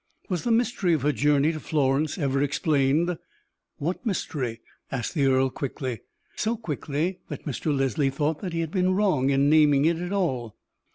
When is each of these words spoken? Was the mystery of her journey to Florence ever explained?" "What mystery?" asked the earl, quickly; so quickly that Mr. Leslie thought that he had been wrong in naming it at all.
Was 0.29 0.43
the 0.45 0.51
mystery 0.51 0.93
of 0.93 1.03
her 1.03 1.11
journey 1.11 1.51
to 1.51 1.59
Florence 1.59 2.17
ever 2.17 2.41
explained?" 2.41 3.19
"What 3.77 4.03
mystery?" 4.03 4.61
asked 4.91 5.13
the 5.13 5.27
earl, 5.27 5.51
quickly; 5.51 5.99
so 6.35 6.57
quickly 6.57 7.19
that 7.29 7.45
Mr. 7.45 7.71
Leslie 7.71 8.09
thought 8.09 8.39
that 8.41 8.53
he 8.53 8.61
had 8.61 8.71
been 8.71 8.95
wrong 8.95 9.29
in 9.29 9.47
naming 9.47 9.85
it 9.85 9.97
at 9.97 10.11
all. 10.11 10.57